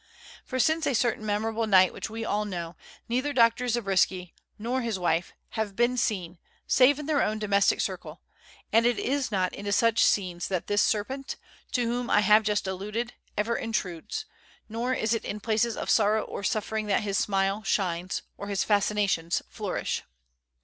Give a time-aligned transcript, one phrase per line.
[0.43, 2.75] For since a certain memorable night which we all know,
[3.07, 3.67] neither Dr.
[3.67, 8.19] Zabriskie nor his wife have been seen save in their own domestic circle,
[8.73, 11.35] and it is not into such scenes that this serpent,
[11.73, 14.25] to whom I have just alluded, ever intrudes,
[14.67, 18.63] nor is it in places of sorrow or suffering that his smile shines, or his
[18.63, 20.01] fascinations flourish.